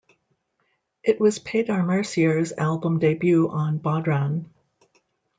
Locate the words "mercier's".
1.85-2.53